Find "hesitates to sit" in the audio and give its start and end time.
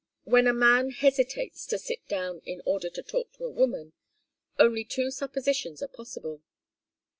0.89-2.07